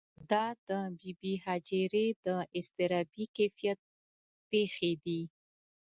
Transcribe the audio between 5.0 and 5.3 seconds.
دي.